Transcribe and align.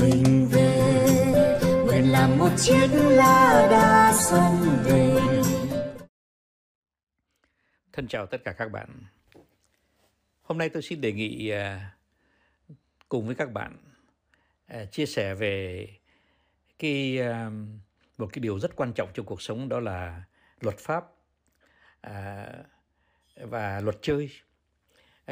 mình 0.00 0.48
về 0.52 1.58
nguyện 1.84 2.12
làm 2.12 2.38
một 2.38 2.50
chiếc 2.58 2.88
lá 2.92 3.68
đa 3.70 4.12
sông 4.12 4.82
về 4.84 5.16
Thân 7.92 8.08
chào 8.08 8.26
tất 8.26 8.44
cả 8.44 8.52
các 8.52 8.72
bạn. 8.72 8.88
Hôm 10.42 10.58
nay 10.58 10.68
tôi 10.68 10.82
xin 10.82 11.00
đề 11.00 11.12
nghị 11.12 11.48
à, 11.48 11.96
cùng 13.08 13.26
với 13.26 13.34
các 13.34 13.52
bạn 13.52 13.76
à, 14.66 14.84
chia 14.84 15.06
sẻ 15.06 15.34
về 15.34 15.88
cái 16.78 17.18
à, 17.20 17.50
một 18.18 18.28
cái 18.32 18.40
điều 18.40 18.58
rất 18.58 18.76
quan 18.76 18.92
trọng 18.92 19.08
trong 19.14 19.26
cuộc 19.26 19.42
sống 19.42 19.68
đó 19.68 19.80
là 19.80 20.22
luật 20.60 20.78
pháp 20.78 21.04
và 23.36 23.80
luật 23.80 23.96
chơi. 24.02 24.30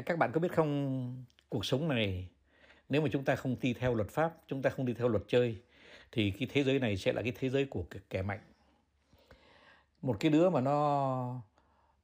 Các 0.07 0.19
bạn 0.19 0.31
có 0.33 0.41
biết 0.41 0.53
không, 0.53 1.25
cuộc 1.49 1.65
sống 1.65 1.89
này 1.89 2.29
nếu 2.89 3.03
mà 3.03 3.09
chúng 3.13 3.25
ta 3.25 3.37
không 3.37 3.57
đi 3.61 3.75
theo 3.75 3.95
luật 3.95 4.09
pháp, 4.09 4.37
chúng 4.47 4.63
ta 4.63 4.71
không 4.71 4.87
đi 4.87 4.95
theo 4.95 5.09
luật 5.09 5.23
chơi 5.29 5.59
thì 6.13 6.31
cái 6.31 6.49
thế 6.53 6.65
giới 6.65 6.79
này 6.79 6.97
sẽ 6.97 7.13
là 7.13 7.23
cái 7.23 7.33
thế 7.39 7.51
giới 7.51 7.65
của 7.65 7.85
kẻ 8.11 8.23
mạnh. 8.23 8.41
Một 10.03 10.17
cái 10.21 10.31
đứa 10.31 10.51
mà 10.51 10.61
nó 10.61 11.43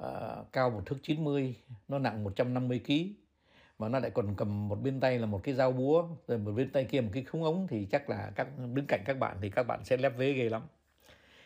uh, 0.02 0.52
cao 0.52 0.70
một 0.70 0.82
thước 0.86 0.96
90, 1.02 1.54
nó 1.88 1.98
nặng 1.98 2.24
150 2.24 2.80
kg 2.86 2.92
mà 3.80 3.88
nó 3.88 3.98
lại 3.98 4.10
còn 4.10 4.34
cầm 4.36 4.68
một 4.68 4.82
bên 4.82 5.00
tay 5.00 5.18
là 5.18 5.26
một 5.26 5.40
cái 5.44 5.54
dao 5.54 5.72
búa 5.72 6.08
rồi 6.28 6.38
một 6.38 6.52
bên 6.52 6.72
tay 6.72 6.84
kia 6.84 7.00
một 7.00 7.10
cái 7.12 7.24
khung 7.24 7.42
ống 7.42 7.66
thì 7.66 7.86
chắc 7.90 8.10
là 8.10 8.30
các 8.34 8.48
đứng 8.74 8.86
cạnh 8.86 9.02
các 9.04 9.18
bạn 9.18 9.36
thì 9.42 9.50
các 9.50 9.62
bạn 9.62 9.84
sẽ 9.84 9.96
lép 9.96 10.16
vế 10.16 10.32
ghê 10.32 10.48
lắm 10.48 10.62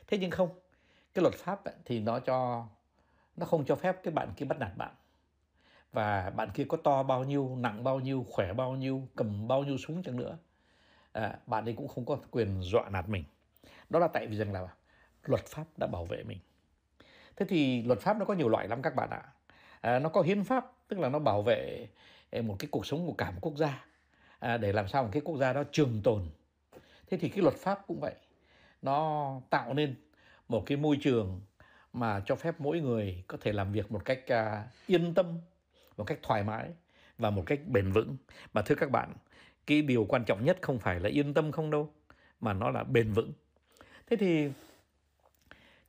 thế 0.07 0.19
nhưng 0.19 0.31
không 0.31 0.49
cái 1.15 1.23
luật 1.23 1.35
pháp 1.35 1.65
ấy, 1.65 1.75
thì 1.85 2.01
nó 2.01 2.19
cho 2.19 2.67
nó 3.37 3.47
không 3.47 3.65
cho 3.65 3.75
phép 3.75 3.97
cái 4.03 4.15
bạn 4.15 4.29
kia 4.37 4.47
bắt 4.47 4.59
nạt 4.59 4.77
bạn 4.77 4.95
và 5.95 6.31
bạn 6.31 6.51
kia 6.55 6.65
có 6.69 6.77
to 6.77 7.03
bao 7.03 7.25
nhiêu 7.25 7.57
nặng 7.57 7.85
bao 7.85 8.01
nhiêu 8.01 8.27
khỏe 8.29 8.53
bao 8.53 8.73
nhiêu 8.73 9.09
cầm 9.17 9.49
bao 9.49 9.65
nhiêu 9.65 9.79
súng 9.79 10.03
chẳng 10.03 10.17
nữa. 10.17 10.39
À, 11.13 11.39
bạn 11.47 11.65
ấy 11.65 11.75
cũng 11.75 11.89
không 11.89 12.05
có 12.05 12.19
quyền 12.31 12.63
dọa 12.63 12.89
nạt 12.91 13.09
mình. 13.09 13.25
Đó 13.91 13.99
là 13.99 14.09
tại 14.09 14.27
vì 14.27 14.37
rằng 14.37 14.53
là 14.53 14.69
luật 15.25 15.47
pháp 15.47 15.65
đã 15.77 15.87
bảo 15.87 16.05
vệ 16.05 16.23
mình. 16.23 16.39
Thế 17.37 17.47
thì 17.49 17.83
luật 17.83 18.01
pháp 18.01 18.17
nó 18.17 18.25
có 18.25 18.35
nhiều 18.35 18.49
loại 18.49 18.69
lắm 18.69 18.83
các 18.83 18.95
bạn 18.95 19.11
ạ. 19.11 19.23
À, 19.81 19.99
nó 19.99 20.09
có 20.09 20.23
hiến 20.23 20.45
pháp 20.45 20.73
tức 20.89 20.99
là 20.99 21.09
nó 21.09 21.19
bảo 21.19 21.43
vệ 21.43 21.89
à, 22.31 22.43
một 22.43 22.57
cái 22.59 22.69
cuộc 22.71 22.87
sống 22.87 23.07
của 23.07 23.15
cả 23.19 23.31
một 23.31 23.39
quốc 23.41 23.57
gia. 23.57 23.87
À, 24.39 24.57
để 24.57 24.73
làm 24.73 24.89
sao 24.89 25.03
một 25.03 25.11
cái 25.13 25.23
quốc 25.25 25.37
gia 25.37 25.53
đó 25.53 25.65
trường 25.73 26.01
tồn. 26.05 26.23
Thế 27.11 27.19
thì 27.19 27.29
cái 27.29 27.43
luật 27.43 27.55
pháp 27.55 27.81
cũng 27.87 28.01
vậy. 28.01 28.15
Nó 28.83 29.41
tạo 29.51 29.75
nên 29.75 29.95
một 30.49 30.63
cái 30.67 30.77
môi 30.77 30.99
trường 31.01 31.41
mà 31.93 32.23
cho 32.27 32.37
phép 32.37 32.55
mỗi 32.59 32.81
người 32.81 33.25
có 33.27 33.39
thể 33.41 33.53
làm 33.53 33.73
việc 33.73 33.93
một 33.93 34.05
cách 34.05 34.27
à, 34.27 34.69
yên 34.87 35.15
tâm 35.15 35.39
một 35.97 36.05
cách 36.05 36.19
thoải 36.23 36.45
mái 36.45 36.71
và 37.19 37.31
một 37.31 37.43
cách 37.47 37.61
bền 37.67 37.93
vững. 37.93 38.17
Mà 38.53 38.63
thưa 38.63 38.75
các 38.75 38.91
bạn, 38.91 39.15
cái 39.67 39.83
điều 39.83 40.05
quan 40.05 40.25
trọng 40.25 40.45
nhất 40.45 40.59
không 40.63 40.79
phải 40.79 41.01
là 41.01 41.09
yên 41.09 41.35
tâm 41.35 41.53
không 41.53 41.71
đâu, 41.71 41.93
mà 42.41 42.53
nó 42.53 42.71
là 42.71 42.85
bền 42.85 43.13
vững. 43.13 43.33
Thế 44.07 44.17
thì 44.17 44.51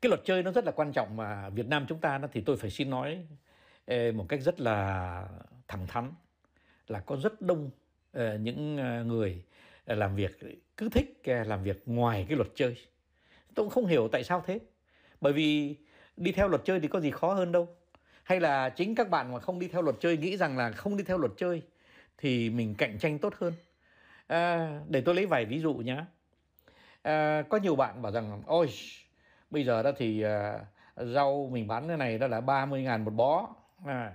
cái 0.01 0.09
luật 0.09 0.21
chơi 0.25 0.43
nó 0.43 0.51
rất 0.51 0.65
là 0.65 0.71
quan 0.71 0.91
trọng 0.91 1.17
mà 1.17 1.49
Việt 1.49 1.67
Nam 1.67 1.85
chúng 1.89 1.99
ta 1.99 2.19
thì 2.31 2.41
tôi 2.41 2.57
phải 2.57 2.69
xin 2.69 2.89
nói 2.89 3.25
một 3.87 4.25
cách 4.29 4.41
rất 4.41 4.59
là 4.59 5.27
thẳng 5.67 5.87
thắn 5.87 6.11
là 6.87 6.99
có 6.99 7.17
rất 7.17 7.41
đông 7.41 7.69
ờ, 8.11 8.37
những 8.37 8.77
ờ, 8.77 9.03
người 9.03 9.43
làm 9.85 10.15
việc, 10.15 10.39
cứ 10.77 10.89
thích 10.89 11.21
ờ, 11.25 11.43
làm 11.43 11.63
việc 11.63 11.83
ngoài 11.85 12.25
cái 12.29 12.37
luật 12.37 12.49
chơi. 12.55 12.77
Tôi 13.55 13.63
cũng 13.63 13.69
không 13.69 13.85
hiểu 13.85 14.07
tại 14.11 14.23
sao 14.23 14.43
thế. 14.45 14.59
Bởi 15.21 15.33
vì 15.33 15.75
đi 16.17 16.31
theo 16.31 16.47
luật 16.47 16.61
chơi 16.65 16.79
thì 16.79 16.87
có 16.87 16.99
gì 16.99 17.11
khó 17.11 17.33
hơn 17.33 17.51
đâu 17.51 17.75
hay 18.25 18.39
là 18.39 18.69
chính 18.69 18.95
các 18.95 19.09
bạn 19.09 19.33
mà 19.33 19.39
không 19.39 19.59
đi 19.59 19.67
theo 19.67 19.81
luật 19.81 19.95
chơi 19.99 20.17
nghĩ 20.17 20.37
rằng 20.37 20.57
là 20.57 20.71
không 20.71 20.97
đi 20.97 21.03
theo 21.03 21.17
luật 21.17 21.31
chơi 21.37 21.61
thì 22.17 22.49
mình 22.49 22.75
cạnh 22.75 22.97
tranh 22.99 23.19
tốt 23.19 23.33
hơn. 23.39 23.53
À, 24.27 24.79
để 24.89 25.01
tôi 25.01 25.15
lấy 25.15 25.25
vài 25.25 25.45
ví 25.45 25.59
dụ 25.59 25.73
nhé 25.73 26.03
à, 27.01 27.43
có 27.49 27.57
nhiều 27.57 27.75
bạn 27.75 28.01
bảo 28.01 28.11
rằng 28.11 28.43
ôi 28.45 28.69
bây 29.49 29.63
giờ 29.63 29.83
đó 29.83 29.91
thì 29.97 30.21
à, 30.21 30.59
rau 30.95 31.49
mình 31.51 31.67
bán 31.67 31.87
cái 31.87 31.97
này 31.97 32.17
đó 32.17 32.27
là 32.27 32.41
30 32.41 32.83
ngàn 32.83 33.05
một 33.05 33.11
bó. 33.11 33.49
À, 33.85 34.11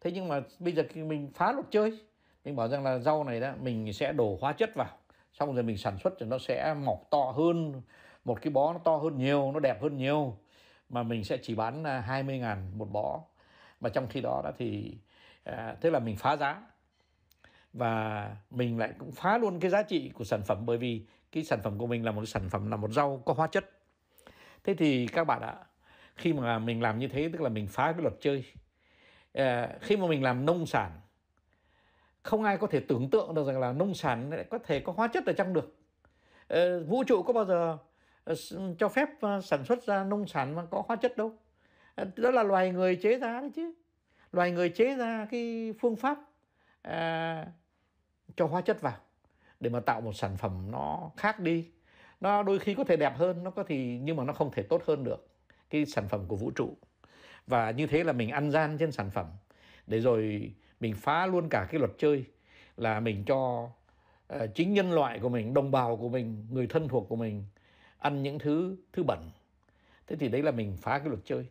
thế 0.00 0.12
nhưng 0.12 0.28
mà 0.28 0.40
bây 0.58 0.72
giờ 0.72 0.82
mình 0.94 1.30
phá 1.34 1.52
luật 1.52 1.66
chơi 1.70 2.00
mình 2.44 2.56
bảo 2.56 2.68
rằng 2.68 2.84
là 2.84 2.98
rau 2.98 3.24
này 3.24 3.40
đó 3.40 3.52
mình 3.62 3.92
sẽ 3.92 4.12
đổ 4.12 4.38
hóa 4.40 4.52
chất 4.52 4.70
vào 4.74 4.96
xong 5.32 5.54
rồi 5.54 5.62
mình 5.62 5.76
sản 5.78 5.98
xuất 5.98 6.14
thì 6.20 6.26
nó 6.26 6.38
sẽ 6.38 6.74
mọc 6.74 6.98
to 7.10 7.32
hơn 7.36 7.82
một 8.24 8.42
cái 8.42 8.50
bó 8.50 8.72
nó 8.72 8.78
to 8.78 8.96
hơn 8.96 9.18
nhiều 9.18 9.52
nó 9.52 9.60
đẹp 9.60 9.82
hơn 9.82 9.96
nhiều 9.96 10.36
mà 10.88 11.02
mình 11.02 11.24
sẽ 11.24 11.36
chỉ 11.42 11.54
bán 11.54 11.84
à, 11.84 12.00
20 12.00 12.38
ngàn 12.38 12.78
một 12.78 12.88
bó 12.92 13.20
mà 13.80 13.88
trong 13.88 14.06
khi 14.08 14.20
đó 14.20 14.40
đó 14.44 14.50
thì 14.58 14.98
à, 15.44 15.76
thế 15.80 15.90
là 15.90 15.98
mình 15.98 16.16
phá 16.16 16.36
giá 16.36 16.62
và 17.72 18.36
mình 18.50 18.78
lại 18.78 18.92
cũng 18.98 19.12
phá 19.12 19.38
luôn 19.38 19.60
cái 19.60 19.70
giá 19.70 19.82
trị 19.82 20.10
của 20.14 20.24
sản 20.24 20.42
phẩm 20.42 20.66
bởi 20.66 20.78
vì 20.78 21.06
cái 21.32 21.44
sản 21.44 21.60
phẩm 21.62 21.78
của 21.78 21.86
mình 21.86 22.04
là 22.04 22.12
một 22.12 22.24
sản 22.24 22.50
phẩm 22.50 22.70
là 22.70 22.76
một 22.76 22.92
rau 22.92 23.22
có 23.26 23.32
hóa 23.32 23.46
chất. 23.46 23.70
Thế 24.64 24.74
thì 24.74 25.06
các 25.06 25.24
bạn 25.24 25.42
ạ 25.42 25.54
khi 26.16 26.32
mà 26.32 26.58
mình 26.58 26.82
làm 26.82 26.98
như 26.98 27.08
thế 27.08 27.30
tức 27.32 27.40
là 27.40 27.48
mình 27.48 27.66
phá 27.66 27.92
cái 27.92 28.02
luật 28.02 28.14
chơi 28.20 28.44
à, 29.32 29.68
khi 29.80 29.96
mà 29.96 30.06
mình 30.06 30.22
làm 30.22 30.46
nông 30.46 30.66
sản 30.66 30.90
không 32.22 32.44
ai 32.44 32.58
có 32.58 32.66
thể 32.66 32.80
tưởng 32.80 33.10
tượng 33.10 33.34
được 33.34 33.46
rằng 33.46 33.60
là 33.60 33.72
nông 33.72 33.94
sản 33.94 34.30
lại 34.30 34.44
có 34.50 34.58
thể 34.58 34.80
có 34.80 34.92
hóa 34.92 35.08
chất 35.08 35.26
ở 35.26 35.32
trong 35.32 35.52
được. 35.52 35.76
À, 36.48 36.78
vũ 36.86 37.04
trụ 37.04 37.22
có 37.22 37.32
bao 37.32 37.44
giờ 37.44 37.78
ờ, 38.24 38.34
cho 38.78 38.88
phép 38.88 39.08
ờ, 39.20 39.40
sản 39.40 39.64
xuất 39.64 39.82
ra 39.82 40.04
nông 40.04 40.26
sản 40.26 40.54
mà 40.54 40.64
có 40.70 40.82
hóa 40.88 40.96
chất 40.96 41.16
đâu? 41.16 41.32
Ờ, 41.94 42.04
đó 42.16 42.30
là 42.30 42.42
loài 42.42 42.70
người 42.70 42.96
chế 42.96 43.18
ra 43.18 43.40
đấy 43.40 43.50
chứ. 43.54 43.72
Loài 44.32 44.50
người 44.50 44.68
chế 44.68 44.96
ra 44.96 45.26
cái 45.30 45.74
phương 45.80 45.96
pháp 45.96 46.18
à, 46.82 47.46
cho 48.36 48.46
hóa 48.46 48.60
chất 48.60 48.80
vào 48.80 48.96
để 49.60 49.70
mà 49.70 49.80
tạo 49.80 50.00
một 50.00 50.12
sản 50.12 50.36
phẩm 50.36 50.70
nó 50.70 51.10
khác 51.16 51.40
đi. 51.40 51.70
Nó 52.20 52.42
đôi 52.42 52.58
khi 52.58 52.74
có 52.74 52.84
thể 52.84 52.96
đẹp 52.96 53.16
hơn 53.16 53.44
nó 53.44 53.50
có 53.50 53.64
thì 53.64 53.98
nhưng 53.98 54.16
mà 54.16 54.24
nó 54.24 54.32
không 54.32 54.50
thể 54.52 54.62
tốt 54.62 54.82
hơn 54.86 55.04
được 55.04 55.28
cái 55.70 55.86
sản 55.86 56.08
phẩm 56.08 56.24
của 56.28 56.36
vũ 56.36 56.50
trụ. 56.50 56.76
Và 57.46 57.70
như 57.70 57.86
thế 57.86 58.04
là 58.04 58.12
mình 58.12 58.30
ăn 58.30 58.50
gian 58.50 58.78
trên 58.78 58.92
sản 58.92 59.10
phẩm 59.10 59.26
để 59.86 60.00
rồi 60.00 60.52
mình 60.80 60.94
phá 60.94 61.26
luôn 61.26 61.48
cả 61.48 61.66
cái 61.70 61.78
luật 61.78 61.90
chơi 61.98 62.24
là 62.76 63.00
mình 63.00 63.24
cho 63.24 63.68
uh, 64.34 64.40
chính 64.54 64.74
nhân 64.74 64.92
loại 64.92 65.18
của 65.18 65.28
mình 65.28 65.54
đồng 65.54 65.70
bào 65.70 65.96
của 65.96 66.08
mình 66.08 66.46
người 66.50 66.66
thân 66.66 66.88
thuộc 66.88 67.08
của 67.08 67.16
mình 67.16 67.44
ăn 67.98 68.22
những 68.22 68.38
thứ 68.38 68.76
thứ 68.92 69.02
bẩn. 69.02 69.30
Thế 70.06 70.16
thì 70.16 70.28
đấy 70.28 70.42
là 70.42 70.50
mình 70.50 70.76
phá 70.76 70.98
cái 70.98 71.08
luật 71.08 71.20
chơi 71.24 71.46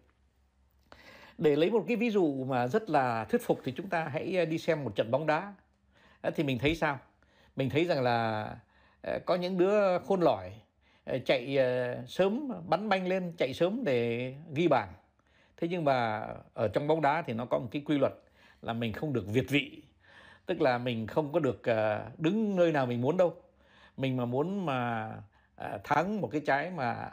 để 1.39 1.55
lấy 1.55 1.71
một 1.71 1.83
cái 1.87 1.97
ví 1.97 2.09
dụ 2.09 2.43
mà 2.43 2.67
rất 2.67 2.89
là 2.89 3.25
thuyết 3.25 3.41
phục 3.41 3.61
thì 3.63 3.71
chúng 3.71 3.89
ta 3.89 4.09
hãy 4.13 4.37
ờ, 4.37 4.45
đi 4.45 4.57
xem 4.57 4.83
một 4.83 4.95
trận 4.95 5.11
bóng 5.11 5.27
đá. 5.27 5.53
Ờ, 6.21 6.31
thì 6.35 6.43
mình 6.43 6.59
thấy 6.59 6.75
sao? 6.75 6.99
Mình 7.55 7.69
thấy 7.69 7.85
rằng 7.85 8.01
là 8.01 8.49
ờ, 9.01 9.19
có 9.25 9.35
những 9.35 9.57
đứa 9.57 9.99
khôn 9.99 10.21
lỏi 10.21 10.51
chạy 11.25 11.57
sớm, 12.07 12.51
bắn 12.67 12.89
banh 12.89 13.07
lên, 13.07 13.33
chạy 13.37 13.53
sớm 13.53 13.83
để 13.83 14.33
ghi 14.53 14.67
bàn. 14.67 14.93
Thế 15.57 15.67
nhưng 15.67 15.85
mà 15.85 16.27
ở 16.53 16.67
trong 16.67 16.87
bóng 16.87 17.01
đá 17.01 17.21
thì 17.21 17.33
nó 17.33 17.45
có 17.45 17.59
một 17.59 17.67
cái 17.71 17.81
quy 17.85 17.97
luật 17.97 18.13
là 18.61 18.73
mình 18.73 18.93
không 18.93 19.13
được 19.13 19.27
việt 19.27 19.49
vị. 19.49 19.83
Tức 20.45 20.61
là 20.61 20.77
mình 20.77 21.07
không 21.07 21.31
có 21.31 21.39
được 21.39 21.61
đứng 22.17 22.55
nơi 22.55 22.71
nào 22.71 22.85
mình 22.85 23.01
muốn 23.01 23.17
đâu. 23.17 23.35
Mình 23.97 24.17
mà 24.17 24.25
muốn 24.25 24.65
mà 24.65 25.11
thắng 25.83 26.21
một 26.21 26.29
cái 26.31 26.41
trái 26.45 26.71
mà 26.71 27.11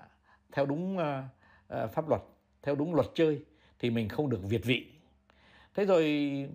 theo 0.53 0.67
đúng 0.67 0.99
pháp 1.69 2.09
luật, 2.09 2.23
theo 2.63 2.75
đúng 2.75 2.95
luật 2.95 3.07
chơi 3.15 3.45
thì 3.79 3.91
mình 3.91 4.09
không 4.09 4.31
được 4.31 4.41
việt 4.43 4.65
vị. 4.65 4.87
Thế 5.75 5.85
rồi 5.85 6.05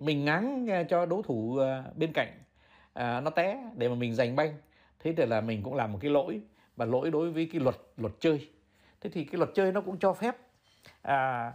mình 0.00 0.24
ngáng 0.24 0.68
cho 0.88 1.06
đối 1.06 1.22
thủ 1.22 1.56
ờ, 1.56 1.92
bên 1.96 2.12
cạnh 2.12 2.28
ờ, 2.92 3.20
nó 3.20 3.30
té 3.30 3.70
để 3.76 3.88
mà 3.88 3.94
mình 3.94 4.14
giành 4.14 4.36
banh. 4.36 4.54
Thế 5.00 5.14
thì 5.16 5.26
là 5.26 5.40
mình 5.40 5.62
cũng 5.62 5.74
làm 5.74 5.92
một 5.92 5.98
cái 6.02 6.10
lỗi 6.10 6.40
và 6.76 6.84
lỗi 6.84 7.10
đối 7.10 7.30
với 7.30 7.48
cái 7.52 7.60
luật 7.60 7.76
luật 7.96 8.12
chơi. 8.20 8.48
Thế 9.00 9.10
thì 9.10 9.24
cái 9.24 9.38
luật 9.38 9.50
chơi 9.54 9.72
nó 9.72 9.80
cũng 9.80 9.98
cho 9.98 10.12
phép 10.12 10.36
à, 11.02 11.52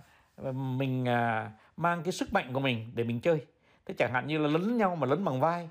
mình 0.53 1.07
à, 1.07 1.51
mang 1.78 2.03
cái 2.03 2.11
sức 2.11 2.34
mạnh 2.34 2.53
của 2.53 2.59
mình 2.59 2.91
để 2.95 3.03
mình 3.03 3.19
chơi. 3.19 3.41
Thế 3.85 3.94
chẳng 3.97 4.13
hạn 4.13 4.28
như 4.28 4.38
là 4.38 4.47
lấn 4.47 4.78
nhau 4.78 4.95
mà 4.95 5.07
lấn 5.07 5.25
bằng 5.25 5.39
vai 5.39 5.69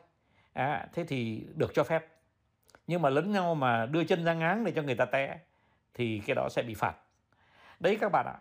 à, 0.53 0.89
thế 0.93 1.05
thì 1.05 1.47
được 1.55 1.75
cho 1.75 1.85
phép. 1.85 2.07
Nhưng 2.87 3.03
mà 3.03 3.11
lấn 3.11 3.33
nhau 3.33 3.55
mà 3.55 3.87
đưa 3.87 4.05
chân 4.05 4.25
ra 4.25 4.35
ngáng 4.35 4.65
để 4.65 4.73
cho 4.73 4.83
người 4.83 4.95
ta 4.95 5.05
té 5.05 5.39
thì 5.95 6.23
cái 6.27 6.35
đó 6.35 6.49
sẽ 6.51 6.63
bị 6.63 6.75
phạt. 6.75 6.95
Đấy 7.81 7.99
các 8.01 8.13
bạn 8.13 8.27
ạ 8.27 8.39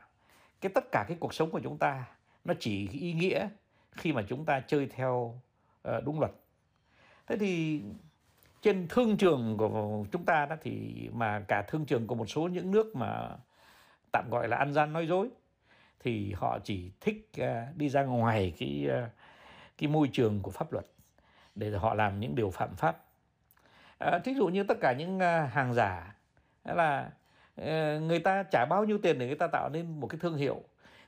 cái 0.66 0.72
tất 0.74 0.92
cả 0.92 1.06
cái 1.08 1.18
cuộc 1.20 1.34
sống 1.34 1.52
của 1.52 1.60
chúng 1.60 1.78
ta 1.78 2.06
nó 2.46 2.54
chỉ 2.60 2.90
ý 2.92 3.14
nghĩa 3.14 3.48
khi 3.92 4.14
mà 4.14 4.24
chúng 4.28 4.46
ta 4.46 4.60
chơi 4.60 4.88
theo 4.88 5.42
uh, 5.88 6.04
đúng 6.06 6.20
luật. 6.20 6.32
Thế 7.28 7.38
thì 7.38 7.82
trên 8.62 8.88
thương 8.90 9.18
trường 9.18 9.58
của 9.58 10.06
chúng 10.12 10.26
ta 10.26 10.46
đó 10.46 10.56
thì 10.62 11.10
mà 11.14 11.40
cả 11.48 11.64
thương 11.68 11.86
trường 11.86 12.08
của 12.08 12.16
một 12.16 12.26
số 12.26 12.48
những 12.48 12.72
nước 12.72 12.96
mà 12.96 13.30
tạm 14.12 14.30
gọi 14.30 14.48
là 14.48 14.58
ăn 14.58 14.74
gian 14.74 14.94
nói 14.94 15.08
dối 15.08 15.30
thì 16.00 16.34
họ 16.34 16.60
chỉ 16.64 16.92
thích 17.02 17.32
uh, 17.42 17.78
đi 17.78 17.90
ra 17.90 18.04
ngoài 18.04 18.54
cái 18.60 18.88
uh, 19.04 19.10
cái 19.78 19.90
môi 19.90 20.10
trường 20.14 20.42
của 20.42 20.52
pháp 20.52 20.74
luật 20.74 20.86
để 21.56 21.72
họ 21.72 21.94
làm 21.94 22.20
những 22.20 22.36
điều 22.36 22.50
phạm 22.50 22.76
pháp. 22.76 23.04
À, 23.98 24.20
thí 24.20 24.34
dụ 24.34 24.48
như 24.48 24.64
tất 24.64 24.78
cả 24.82 24.94
những 24.94 25.20
hàng 25.52 25.74
giả 25.74 26.16
là 26.64 27.12
Ờ, 27.56 28.00
người 28.00 28.20
ta 28.20 28.44
trả 28.44 28.66
bao 28.66 28.86
nhiêu 28.86 28.98
tiền 29.04 29.20
để 29.20 29.28
người 29.28 29.36
ta 29.36 29.48
tạo 29.48 29.70
nên 29.70 30.00
một 30.00 30.08
cái 30.08 30.20
thương 30.20 30.38
hiệu? 30.38 30.64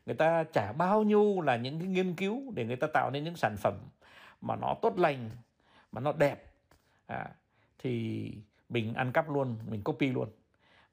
Người 0.05 0.15
ta 0.15 0.43
trả 0.43 0.71
bao 0.71 1.03
nhiêu 1.03 1.41
là 1.41 1.55
những 1.55 1.79
cái 1.79 1.87
nghiên 1.87 2.15
cứu 2.15 2.51
để 2.55 2.65
người 2.65 2.75
ta 2.75 2.87
tạo 2.93 3.11
nên 3.11 3.23
những 3.23 3.35
sản 3.35 3.57
phẩm 3.57 3.73
mà 4.41 4.55
nó 4.55 4.75
tốt 4.81 4.99
lành 4.99 5.29
mà 5.91 6.01
nó 6.01 6.11
đẹp? 6.11 6.45
À, 7.07 7.29
thì 7.79 8.31
mình 8.69 8.93
ăn 8.93 9.11
cắp 9.11 9.29
luôn 9.29 9.57
mình 9.65 9.83
copy 9.83 10.07
luôn. 10.07 10.29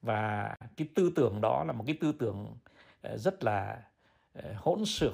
Và 0.01 0.55
cái 0.77 0.87
tư 0.95 1.11
tưởng 1.15 1.41
đó 1.41 1.63
là 1.63 1.73
một 1.73 1.83
cái 1.87 1.97
tư 2.01 2.13
tưởng 2.19 2.55
ờ, 3.01 3.17
rất 3.17 3.43
là 3.43 3.81
ờ, 4.33 4.53
hỗn 4.57 4.85
xược 4.85 5.13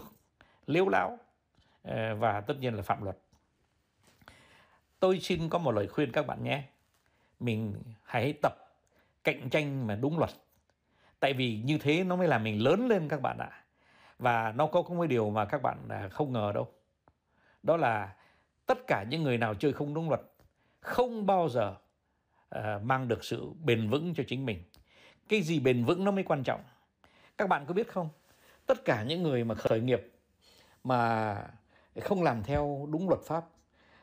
liêu 0.68 0.90
lão 0.90 1.18
và 2.18 2.42
tất 2.42 2.54
nhiên 2.60 2.74
là 2.74 2.82
phạm 2.82 3.04
luật. 3.04 3.18
Tôi 5.00 5.20
xin 5.20 5.50
có 5.50 5.58
một 5.58 5.72
lời 5.72 5.88
khuyên 5.88 6.12
các 6.12 6.28
bạn 6.28 6.44
nhé. 6.44 6.64
Mình 7.40 7.76
hãy 8.04 8.34
tập 8.42 8.54
cạnh 9.24 9.50
tranh 9.50 9.88
mà 9.88 9.96
đúng 9.96 10.20
luật. 10.20 10.30
Tại 11.20 11.34
vì 11.34 11.62
như 11.66 11.78
thế 11.78 12.04
nó 12.04 12.16
mới 12.16 12.28
làm 12.28 12.44
mình 12.44 12.64
lớn 12.64 12.88
lên 12.88 13.08
các 13.10 13.22
bạn 13.22 13.38
ạ. 13.38 13.64
Và 14.20 14.52
nó 14.52 14.68
có 14.68 14.82
một 14.82 15.06
điều 15.06 15.30
mà 15.30 15.46
các 15.46 15.62
bạn 15.62 15.78
à, 15.90 16.10
không 16.12 16.34
ngờ 16.34 16.52
đâu. 16.56 16.68
Đó 17.64 17.78
là 17.78 18.16
tất 18.66 18.78
cả 18.88 19.06
những 19.10 19.24
người 19.24 19.38
nào 19.38 19.56
chơi 19.56 19.74
không 19.74 19.94
đúng 19.94 20.10
luật 20.10 20.22
không 20.80 21.26
bao 21.26 21.50
giờ 21.50 21.76
uh, 22.56 22.84
mang 22.84 23.08
được 23.08 23.24
sự 23.24 23.50
bền 23.64 23.90
vững 23.90 24.14
cho 24.14 24.24
chính 24.28 24.46
mình. 24.46 24.64
Cái 25.30 25.42
gì 25.42 25.60
bền 25.60 25.86
vững 25.86 26.06
nó 26.06 26.12
mới 26.12 26.24
quan 26.24 26.44
trọng. 26.44 26.64
Các 27.38 27.50
bạn 27.50 27.66
có 27.66 27.74
biết 27.74 27.88
không? 27.88 28.10
Tất 28.66 28.86
cả 28.86 29.04
những 29.04 29.24
người 29.24 29.44
mà 29.44 29.56
khởi 29.56 29.80
nghiệp 29.80 30.12
mà 30.84 31.38
không 32.02 32.24
làm 32.24 32.44
theo 32.44 32.88
đúng 32.92 33.10
luật 33.10 33.22
pháp 33.22 33.46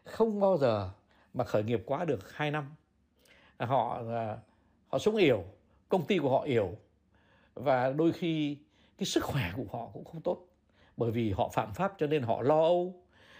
không 0.04 0.40
bao 0.40 0.58
giờ 0.58 0.90
mà 1.34 1.44
khởi 1.44 1.62
nghiệp 1.62 1.82
quá 1.86 2.04
được 2.04 2.34
2 2.34 2.50
năm 2.50 2.74
à, 3.56 3.66
họ 3.66 4.00
uh, 4.00 4.38
họ 4.88 4.98
sống 4.98 5.16
yếu, 5.16 5.44
công 5.88 6.06
ty 6.06 6.18
của 6.18 6.30
họ 6.30 6.42
yếu 6.42 6.76
và 7.54 7.90
đôi 7.90 8.12
khi 8.12 8.58
cái 8.98 9.06
sức 9.06 9.24
khỏe 9.24 9.52
của 9.56 9.64
họ 9.72 9.88
cũng 9.92 10.04
không 10.04 10.20
tốt. 10.20 10.46
Bởi 10.96 11.10
vì 11.10 11.32
họ 11.32 11.48
phạm 11.48 11.74
pháp 11.74 11.94
cho 11.98 12.06
nên 12.06 12.22
họ 12.22 12.42
lo 12.42 12.60
âu 12.60 12.94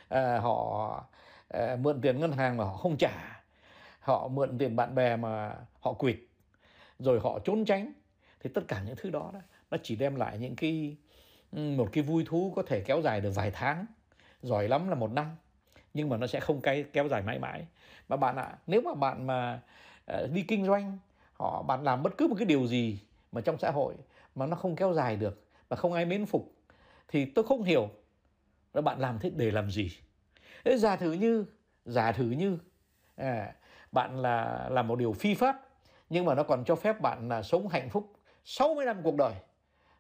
à, 0.09 0.39
họ 0.39 1.05
à, 1.49 1.77
mượn 1.81 2.01
tiền 2.01 2.21
ngân 2.21 2.33
hàng 2.33 2.57
mà 2.57 2.65
họ 2.65 2.77
không 2.77 2.97
trả. 2.97 3.43
Họ 4.01 4.29
mượn 4.29 4.59
tiền 4.59 4.77
bạn 4.77 4.95
bè 4.95 5.17
mà 5.17 5.57
họ 5.81 5.93
quỵt 5.93 6.19
rồi 6.99 7.21
họ 7.23 7.39
trốn 7.45 7.65
tránh. 7.65 7.93
Thì 8.41 8.51
tất 8.55 8.63
cả 8.69 8.83
những 8.87 8.97
thứ 8.97 9.11
đó, 9.11 9.31
đó 9.35 9.41
nó 9.71 9.79
chỉ 9.83 9.97
đem 9.97 10.15
lại 10.15 10.39
những 10.39 10.57
cái 10.57 10.97
một 11.53 11.89
cái 11.93 12.05
vui 12.05 12.25
thú 12.27 12.53
có 12.57 12.63
thể 12.63 12.81
kéo 12.81 13.01
dài 13.03 13.21
được 13.21 13.31
vài 13.35 13.51
tháng. 13.51 13.87
Giỏi 14.43 14.69
lắm 14.69 14.89
là 14.89 14.95
một 14.95 15.13
năm 15.13 15.37
nhưng 15.95 16.09
mà 16.09 16.17
nó 16.17 16.27
sẽ 16.27 16.41
không 16.41 16.61
cái 16.61 16.85
kéo 16.93 17.09
dài 17.09 17.23
mãi 17.23 17.39
mãi. 17.39 17.67
Mà 18.09 18.17
bạn 18.17 18.37
ạ 18.37 18.43
à, 18.43 18.59
nếu 18.67 18.81
mà 18.81 18.95
bạn 18.95 19.27
mà 19.27 19.61
à, 20.07 20.23
đi 20.33 20.43
kinh 20.43 20.67
doanh 20.67 20.99
họ 21.39 21.63
bạn 21.63 21.83
làm 21.85 22.03
bất 22.03 22.17
cứ 22.19 22.27
một 22.27 22.35
cái 22.39 22.47
điều 22.47 22.67
gì 22.67 23.01
mà 23.33 23.41
trong 23.41 23.59
xã 23.59 23.71
hội 23.71 23.95
mà 24.35 24.47
nó 24.47 24.57
không 24.57 24.77
kéo 24.77 24.93
dài 24.93 25.17
được 25.17 25.45
và 25.69 25.77
không 25.77 25.93
ai 25.93 26.05
mến 26.05 26.27
phục 26.27 26.53
thì 27.09 27.25
tôi 27.25 27.45
không 27.45 27.63
hiểu 27.63 27.89
là 28.75 28.81
bạn 28.81 29.01
làm 29.01 29.19
thế 29.19 29.31
để 29.37 29.51
làm 29.51 29.71
gì. 29.71 29.91
Thế 30.65 30.77
giả 30.77 30.97
thử 30.97 31.13
như 31.13 31.45
giả 31.85 32.13
thử 32.13 32.25
như 32.25 32.59
à, 33.17 33.55
bạn 33.93 34.23
là 34.23 34.69
làm 34.71 34.89
một 34.89 34.99
điều 34.99 35.13
phi 35.13 35.35
pháp 35.35 35.69
nhưng 36.11 36.25
mà 36.25 36.35
nó 36.35 36.43
còn 36.43 36.65
cho 36.65 36.75
phép 36.75 37.01
bạn 37.01 37.29
là 37.29 37.43
sống 37.43 37.69
hạnh 37.69 37.91
phúc 37.91 38.13
60 38.45 38.87
năm 38.87 39.01
cuộc 39.03 39.17
đời 39.17 39.35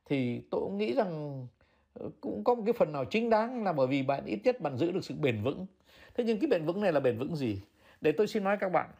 thì 0.07 0.41
tôi 0.51 0.61
cũng 0.61 0.79
nghĩ 0.79 0.95
rằng 0.95 1.47
ờ, 1.95 2.11
cũng 2.21 2.45
có 2.45 2.55
một 2.55 2.63
cái 2.67 2.73
phần 2.73 2.93
nào 2.93 3.05
chính 3.05 3.31
đáng 3.31 3.65
là 3.65 3.73
bởi 3.73 3.87
vì 3.87 4.03
bạn 4.03 4.25
ít 4.25 4.41
nhất 4.45 4.61
bạn 4.61 4.77
giữ 4.77 4.93
được 4.93 5.05
sự 5.05 5.15
bền 5.15 5.43
vững. 5.43 5.67
Thế 6.15 6.25
nhưng 6.25 6.41
cái 6.41 6.49
bền 6.49 6.65
vững 6.65 6.81
này 6.81 6.93
là 6.93 7.01
bền 7.01 7.19
vững 7.19 7.37
gì? 7.37 7.63
Để 8.01 8.13
tôi 8.13 8.27
xin 8.27 8.45
nói 8.45 8.57
các 8.61 8.73
bạn 8.73 8.91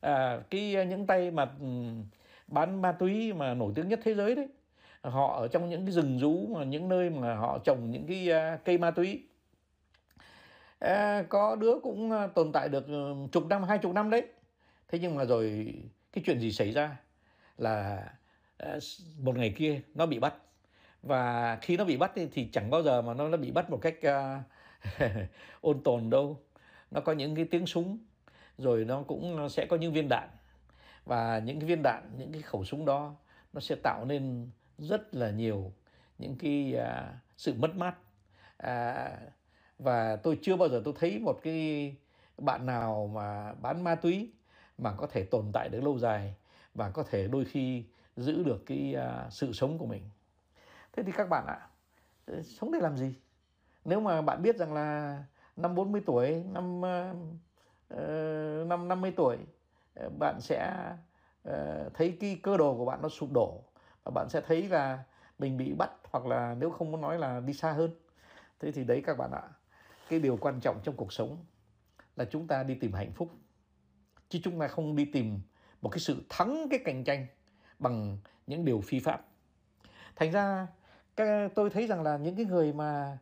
à, 0.00 0.40
cái 0.50 0.76
à, 0.76 0.84
những 0.84 1.06
tay 1.06 1.30
mà 1.30 1.48
bán 2.46 2.82
ma 2.82 2.92
túy 2.92 3.32
mà 3.32 3.54
nổi 3.54 3.72
tiếng 3.74 3.88
nhất 3.88 4.00
thế 4.02 4.14
giới 4.14 4.34
đấy 4.34 4.48
họ 5.02 5.36
ở 5.40 5.48
trong 5.48 5.68
những 5.68 5.86
cái 5.86 5.92
rừng 5.92 6.18
rú 6.18 6.46
mà 6.46 6.64
những 6.64 6.88
nơi 6.88 7.10
mà 7.10 7.34
họ 7.34 7.58
trồng 7.64 7.90
những 7.90 8.06
cái 8.06 8.28
uh, 8.54 8.64
cây 8.64 8.78
ma 8.78 8.90
túy. 8.90 9.22
À, 10.78 11.22
có 11.28 11.56
đứa 11.56 11.74
cũng 11.82 12.10
à, 12.10 12.26
tồn 12.26 12.52
tại 12.52 12.68
được 12.68 12.86
chục 13.32 13.46
năm 13.46 13.62
hai 13.62 13.78
chục 13.78 13.92
năm 13.92 14.10
đấy. 14.10 14.26
Thế 14.88 14.98
nhưng 14.98 15.14
mà 15.14 15.24
rồi 15.24 15.74
cái 16.12 16.24
chuyện 16.26 16.40
gì 16.40 16.52
xảy 16.52 16.72
ra 16.72 16.96
là 17.58 18.04
uh, 18.76 18.82
một 19.22 19.36
ngày 19.36 19.54
kia 19.56 19.80
nó 19.94 20.06
bị 20.06 20.18
bắt. 20.18 20.34
Và 21.02 21.58
khi 21.62 21.76
nó 21.76 21.84
bị 21.84 21.96
bắt 21.96 22.12
thì, 22.14 22.28
thì 22.32 22.48
chẳng 22.52 22.70
bao 22.70 22.82
giờ 22.82 23.02
mà 23.02 23.14
nó 23.14 23.28
nó 23.28 23.36
bị 23.36 23.50
bắt 23.50 23.70
một 23.70 23.78
cách 23.82 23.94
uh, 24.06 25.00
ôn 25.60 25.82
tồn 25.82 26.10
đâu. 26.10 26.40
Nó 26.90 27.00
có 27.00 27.12
những 27.12 27.36
cái 27.36 27.44
tiếng 27.44 27.66
súng 27.66 27.98
rồi 28.58 28.84
nó 28.84 29.02
cũng 29.02 29.48
sẽ 29.48 29.66
có 29.66 29.76
những 29.76 29.92
viên 29.92 30.08
đạn. 30.08 30.28
Và 31.04 31.38
những 31.38 31.60
cái 31.60 31.68
viên 31.68 31.82
đạn 31.82 32.10
những 32.18 32.32
cái 32.32 32.42
khẩu 32.42 32.64
súng 32.64 32.84
đó 32.84 33.14
nó 33.52 33.60
sẽ 33.60 33.74
tạo 33.82 34.04
nên 34.04 34.50
rất 34.78 35.14
là 35.14 35.30
nhiều 35.30 35.72
những 36.18 36.36
cái 36.38 36.74
à, 36.74 37.20
sự 37.36 37.54
mất 37.58 37.76
mát. 37.76 37.94
À, 38.56 39.10
và 39.78 40.16
tôi 40.16 40.38
chưa 40.42 40.56
bao 40.56 40.68
giờ 40.68 40.82
tôi 40.84 40.94
thấy 40.98 41.18
một 41.18 41.38
cái 41.42 41.94
bạn 42.38 42.66
nào 42.66 43.10
mà 43.14 43.52
bán 43.52 43.84
ma 43.84 43.94
túy 43.94 44.32
mà 44.78 44.92
có 44.96 45.06
thể 45.06 45.24
tồn 45.24 45.50
tại 45.52 45.68
được 45.68 45.80
lâu 45.80 45.98
dài 45.98 46.34
và 46.74 46.90
có 46.90 47.02
thể 47.02 47.28
đôi 47.28 47.44
khi 47.44 47.84
giữ 48.16 48.42
được 48.42 48.66
cái 48.66 48.94
à, 48.94 49.26
sự 49.30 49.52
sống 49.52 49.78
của 49.78 49.86
mình. 49.86 50.02
Thế 50.92 51.02
thì 51.02 51.12
các 51.12 51.28
bạn 51.28 51.46
ạ 51.46 51.68
ờ, 52.26 52.42
sống 52.42 52.72
để 52.72 52.80
làm 52.80 52.96
gì? 52.96 53.14
Nếu 53.84 54.00
mà 54.00 54.22
bạn 54.22 54.42
biết 54.42 54.56
rằng 54.56 54.72
là 54.72 55.18
năm 55.56 55.74
40 55.74 56.02
tuổi 56.06 56.44
năm 56.52 56.80
uh, 56.80 57.16
Ờ, 57.88 58.64
năm 58.66 58.88
50 58.88 59.12
tuổi 59.16 59.36
ờ, 59.94 60.08
bạn 60.18 60.40
sẽ 60.40 60.72
ờ, 61.42 61.90
thấy 61.94 62.16
cái 62.20 62.40
cơ 62.42 62.56
đồ 62.56 62.76
của 62.76 62.84
bạn 62.84 63.02
nó 63.02 63.08
sụp 63.08 63.32
đổ 63.32 63.62
và 64.04 64.10
bạn 64.10 64.28
sẽ 64.28 64.40
thấy 64.40 64.68
là 64.68 65.04
mình 65.38 65.56
bị 65.56 65.72
bắt 65.72 65.90
hoặc 66.10 66.26
là 66.26 66.56
nếu 66.58 66.70
không 66.70 66.92
muốn 66.92 67.00
nói 67.00 67.18
là 67.18 67.40
đi 67.40 67.52
xa 67.52 67.72
hơn. 67.72 67.90
Thế 68.60 68.72
thì 68.72 68.84
đấy 68.84 69.02
các 69.06 69.18
bạn 69.18 69.30
ạ 69.32 69.42
cái 70.08 70.18
điều 70.18 70.36
quan 70.36 70.60
trọng 70.60 70.80
trong 70.82 70.96
cuộc 70.96 71.12
sống 71.12 71.44
là 72.16 72.24
chúng 72.24 72.46
ta 72.46 72.62
đi 72.62 72.74
tìm 72.74 72.92
hạnh 72.92 73.12
phúc. 73.12 73.28
Chứ 74.28 74.38
chúng 74.42 74.60
ta 74.60 74.68
không 74.68 74.96
đi 74.96 75.04
tìm 75.04 75.40
một 75.82 75.88
cái 75.88 75.98
sự 75.98 76.22
thắng 76.28 76.66
cái 76.70 76.80
cạnh 76.84 77.04
tranh 77.04 77.26
bằng 77.78 78.18
những 78.46 78.64
điều 78.64 78.80
phi 78.80 79.00
pháp. 79.00 79.24
Thành 80.16 80.32
ra 80.32 80.66
tôi 81.54 81.70
thấy 81.70 81.86
rằng 81.86 82.02
là 82.02 82.16
những 82.16 82.36
cái 82.36 82.44
người 82.44 82.72
mà 82.72 83.18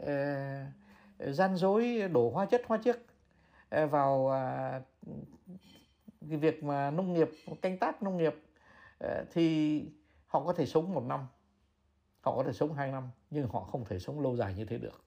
uh, 0.00 0.06
gian 1.34 1.56
dối 1.56 2.08
đổ 2.12 2.30
hóa 2.30 2.46
chất 2.46 2.62
hóa 2.66 2.78
chất 2.84 2.98
Ờ, 3.72 3.86
vào 3.86 4.32
à, 4.32 4.80
cái 6.28 6.38
việc 6.38 6.64
mà 6.64 6.90
nông 6.90 7.12
nghiệp, 7.12 7.30
canh 7.62 7.78
tác 7.78 8.02
nông 8.02 8.16
nghiệp 8.16 8.34
ờ, 8.98 9.24
thì 9.32 9.84
họ 10.26 10.44
có 10.44 10.52
thể 10.52 10.66
sống 10.66 10.94
một 10.94 11.04
năm, 11.04 11.26
họ 12.20 12.36
có 12.36 12.42
thể 12.42 12.52
sống 12.52 12.74
hai 12.74 12.92
năm, 12.92 13.10
nhưng 13.30 13.48
họ 13.48 13.60
không 13.60 13.84
thể 13.84 13.98
sống 13.98 14.20
lâu 14.20 14.36
dài 14.36 14.54
như 14.54 14.64
thế 14.64 14.78
được. 14.78 15.04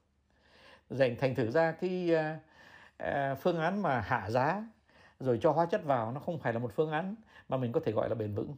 Dành 0.90 1.16
thành 1.18 1.34
thử 1.34 1.50
ra 1.50 1.72
cái 1.72 2.14
à, 2.14 2.40
à, 2.96 3.34
phương 3.34 3.58
án 3.58 3.82
mà 3.82 4.00
hạ 4.00 4.30
giá 4.30 4.64
rồi 5.20 5.38
cho 5.42 5.52
hóa 5.52 5.66
chất 5.66 5.84
vào 5.84 6.12
nó 6.12 6.20
không 6.20 6.38
phải 6.38 6.52
là 6.52 6.58
một 6.58 6.72
phương 6.74 6.90
án 6.90 7.14
mà 7.48 7.56
mình 7.56 7.72
có 7.72 7.80
thể 7.84 7.92
gọi 7.92 8.08
là 8.08 8.14
bền 8.14 8.34
vững. 8.34 8.56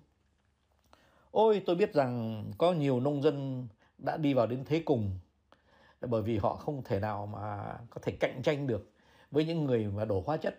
Ôi, 1.30 1.62
tôi 1.66 1.76
biết 1.76 1.94
rằng 1.94 2.44
có 2.58 2.72
nhiều 2.72 3.00
nông 3.00 3.22
dân 3.22 3.68
đã 3.98 4.16
đi 4.16 4.34
vào 4.34 4.46
đến 4.46 4.64
thế 4.64 4.82
cùng, 4.84 5.18
bởi 6.00 6.22
vì 6.22 6.38
họ 6.38 6.56
không 6.56 6.82
thể 6.84 7.00
nào 7.00 7.26
mà 7.26 7.78
có 7.90 8.00
thể 8.02 8.12
cạnh 8.20 8.42
tranh 8.42 8.66
được 8.66 8.92
với 9.30 9.44
những 9.44 9.64
người 9.64 9.86
mà 9.86 10.04
đổ 10.04 10.22
hóa 10.26 10.36
chất. 10.36 10.58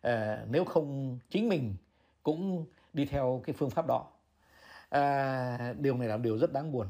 À, 0.00 0.44
nếu 0.50 0.64
không 0.64 1.18
chính 1.30 1.48
mình 1.48 1.74
cũng 2.22 2.66
đi 2.92 3.06
theo 3.06 3.42
cái 3.44 3.54
phương 3.58 3.70
pháp 3.70 3.86
đó. 3.88 4.06
À, 4.88 5.74
điều 5.78 5.96
này 5.96 6.08
là 6.08 6.16
điều 6.16 6.38
rất 6.38 6.52
đáng 6.52 6.72
buồn. 6.72 6.86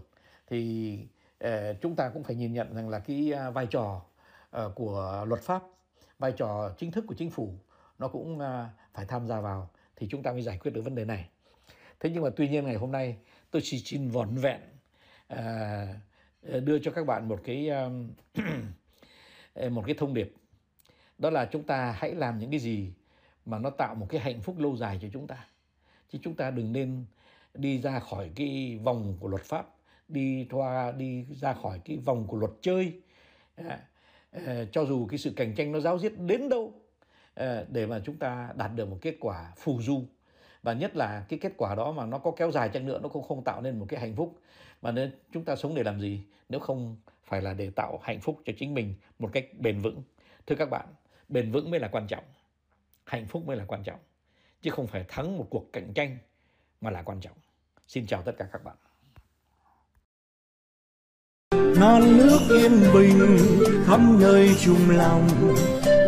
Thì 0.47 0.99
à, 1.39 1.73
chúng 1.81 1.97
ta 1.97 2.09
cũng 2.09 2.23
phải 2.23 2.37
nhìn 2.37 2.53
nhận 2.53 2.75
rằng 2.75 2.89
là 2.89 2.99
cái 2.99 3.33
à, 3.33 3.51
vai 3.51 3.67
trò 3.67 4.03
à, 4.51 4.65
của 4.75 5.25
luật 5.29 5.41
pháp 5.41 5.63
vai 6.19 6.33
trò 6.33 6.75
chính 6.79 6.91
thức 6.91 7.05
của 7.09 7.15
chính 7.15 7.31
phủ 7.31 7.55
nó 7.99 8.09
cũng 8.09 8.41
à, 8.41 8.71
phải 8.95 9.07
tham 9.07 9.29
gia 9.29 9.41
vào 9.41 9.71
thì 9.97 10.07
chúng 10.11 10.23
ta 10.23 10.33
mới 10.33 10.43
giải 10.43 10.59
quyết 10.59 10.71
được 10.71 10.81
vấn 10.83 10.95
đề 10.95 11.05
này. 11.05 11.29
Thế 12.01 12.11
nhưng 12.11 12.23
mà 12.23 12.31
tuy 12.37 12.49
nhiên 12.49 12.65
ngày 12.65 12.75
hôm 12.75 12.93
nay 12.93 13.17
tôi 13.51 13.63
chỉ 13.65 13.79
xin 13.79 14.09
vỏn 14.09 14.35
vẹn 14.35 14.61
à, 15.27 15.87
đưa 16.43 16.79
cho 16.79 16.91
các 16.91 17.07
bạn 17.07 17.29
một 17.29 17.41
cái 17.45 17.71
một 19.71 19.83
cái 19.87 19.95
thông 19.99 20.15
điệp 20.15 20.35
đó 21.21 21.31
là 21.31 21.45
chúng 21.45 21.63
ta 21.63 21.95
hãy 21.99 22.15
làm 22.15 22.39
những 22.39 22.51
cái 22.51 22.61
gì 22.61 22.93
mà 23.47 23.59
nó 23.59 23.71
tạo 23.71 23.95
một 23.95 24.07
cái 24.09 24.21
hạnh 24.21 24.41
phúc 24.41 24.59
lâu 24.59 24.77
dài 24.77 24.99
cho 25.03 25.09
chúng 25.13 25.27
ta. 25.27 25.47
Chứ 26.13 26.19
chúng 26.23 26.35
ta 26.35 26.51
đừng 26.51 26.73
nên 26.73 27.05
đi 27.55 27.81
ra 27.81 27.99
khỏi 27.99 28.31
cái 28.35 28.81
vòng 28.85 29.17
của 29.21 29.29
luật 29.29 29.43
pháp 29.43 29.67
đi 30.09 30.47
thoa 30.51 30.93
đi 30.93 31.27
ra 31.31 31.53
khỏi 31.53 31.81
cái 31.85 31.97
vòng 31.97 32.27
của 32.27 32.37
luật 32.37 32.53
chơi. 32.61 32.93
À, 33.57 33.81
à, 34.31 34.65
cho 34.73 34.85
dù 34.85 35.07
cái 35.07 35.19
sự 35.19 35.33
cạnh 35.37 35.55
tranh 35.55 35.73
nó 35.73 35.81
giáo 35.81 35.99
diết 35.99 36.13
đến 36.19 36.49
đâu 36.49 36.73
à, 37.35 37.65
để 37.69 37.87
mà 37.87 38.01
chúng 38.05 38.17
ta 38.17 38.53
đạt 38.57 38.71
được 38.75 38.89
một 38.89 38.99
kết 39.01 39.17
quả 39.21 39.53
phù 39.57 39.83
du. 39.83 40.05
Và 40.63 40.73
nhất 40.73 40.97
là 40.97 41.25
cái 41.29 41.39
kết 41.39 41.53
quả 41.57 41.75
đó 41.75 41.93
mà 41.93 42.07
nó 42.07 42.19
có 42.19 42.31
kéo 42.31 42.51
dài 42.51 42.69
chăng 42.69 42.87
nữa 42.87 42.99
nó 43.03 43.09
cũng 43.09 43.23
không 43.23 43.45
tạo 43.45 43.63
nên 43.63 43.79
một 43.79 43.87
cái 43.89 44.01
hạnh 44.01 44.17
phúc. 44.17 44.39
Mà 44.83 44.93
nên 44.93 45.13
chúng 45.33 45.45
ta 45.45 45.57
sống 45.57 45.75
để 45.75 45.83
làm 45.83 46.01
gì? 46.01 46.25
Nếu 46.49 46.61
không 46.61 46.97
phải 47.25 47.43
là 47.43 47.55
để 47.55 47.71
tạo 47.71 47.99
hạnh 48.03 48.21
phúc 48.21 48.41
cho 48.45 48.53
chính 48.59 48.75
mình 48.75 48.95
một 49.19 49.31
cách 49.33 49.47
bền 49.59 49.79
vững. 49.81 50.03
Thưa 50.47 50.57
các 50.57 50.71
bạn 50.71 50.87
bền 51.31 51.53
vững 51.53 51.71
mới 51.71 51.81
là 51.81 51.89
quan 51.89 52.07
trọng 52.07 52.25
hạnh 53.05 53.27
phúc 53.27 53.47
mới 53.47 53.57
là 53.57 53.65
quan 53.69 53.83
trọng 53.83 53.99
chứ 54.63 54.71
không 54.71 54.87
phải 54.87 55.05
thắng 55.09 55.39
một 55.39 55.47
cuộc 55.51 55.73
cạnh 55.73 55.93
tranh 55.95 56.19
mà 56.81 56.91
là 56.91 57.03
quan 57.03 57.21
trọng. 57.21 57.37
Xin 57.87 58.07
chào 58.07 58.23
tất 58.23 58.33
cả 58.39 58.49
các 58.53 58.65
bạn. 58.65 58.77
non 61.81 62.17
nước 62.17 62.41
yên 62.51 62.81
bình 62.95 63.39
khắp 63.87 64.01
nơi 64.21 64.51
chung 64.61 64.91
lòng 64.91 65.29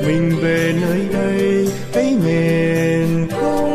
mình 0.06 0.36
về 0.42 0.78
nơi 0.80 1.08
đây, 1.12 1.68
cái 1.92 2.14
không 3.30 3.71